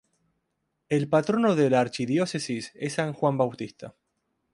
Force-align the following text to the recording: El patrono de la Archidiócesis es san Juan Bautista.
El 0.89 1.09
patrono 1.09 1.53
de 1.55 1.69
la 1.69 1.79
Archidiócesis 1.79 2.71
es 2.73 2.93
san 2.93 3.13
Juan 3.13 3.37
Bautista. 3.37 3.93